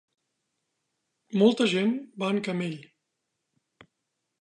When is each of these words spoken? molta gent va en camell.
molta 1.43 1.69
gent 1.75 1.93
va 2.25 2.33
en 2.37 2.43
camell. 2.51 2.77